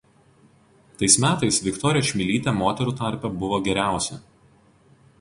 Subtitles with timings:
[1.01, 4.23] Tais metais Viktorija Čmilytė moterų tarpe buvo geriausia.